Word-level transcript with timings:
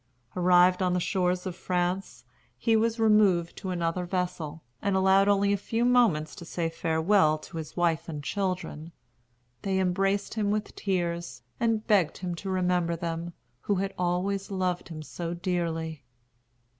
Arrived 0.35 0.81
on 0.81 0.93
the 0.93 0.99
shores 0.99 1.45
of 1.45 1.55
France, 1.55 2.23
he 2.57 2.75
was 2.75 2.99
removed 2.99 3.55
to 3.55 3.69
another 3.69 4.03
vessel, 4.03 4.63
and 4.81 4.95
allowed 4.95 5.27
only 5.27 5.53
a 5.53 5.57
few 5.57 5.85
moments 5.85 6.33
to 6.33 6.43
say 6.43 6.69
farewell 6.69 7.37
to 7.37 7.57
his 7.57 7.77
wife 7.77 8.09
and 8.09 8.23
children. 8.23 8.91
They 9.61 9.77
embraced 9.77 10.33
him 10.33 10.49
with 10.49 10.75
tears, 10.75 11.43
and 11.59 11.85
begged 11.85 12.17
him 12.17 12.33
to 12.33 12.49
remember 12.49 12.95
them, 12.95 13.33
who 13.59 13.75
had 13.75 13.93
always 13.95 14.49
loved 14.49 14.87
him 14.89 15.03
so 15.03 15.35
dearly. 15.35 16.03